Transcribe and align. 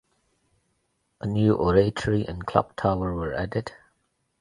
A 1.19 1.27
new 1.27 1.53
oratory 1.53 2.25
and 2.25 2.43
clock 2.43 2.75
tower 2.75 3.13
were 3.13 3.35
added. 3.35 3.71